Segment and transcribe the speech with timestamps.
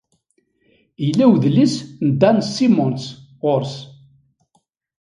[1.05, 3.05] Yella wedlis n Dan Simmons
[3.43, 3.75] ɣur-s.